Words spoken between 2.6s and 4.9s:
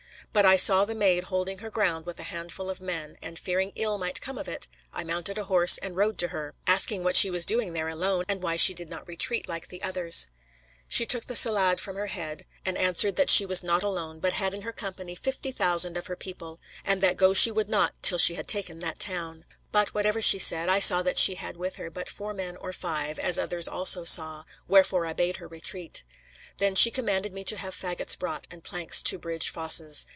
of men, and, fearing ill might come of it,